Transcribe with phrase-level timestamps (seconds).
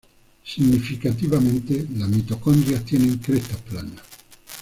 [0.43, 4.01] Significativamente, las mitocondrias tienen crestas planas.